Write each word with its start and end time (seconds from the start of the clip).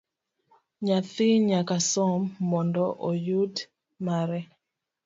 Nyathi 0.85 1.27
nyaka 1.49 1.77
som 1.89 2.19
mondo 2.49 2.85
oyud 3.09 3.53
mare 4.05 4.39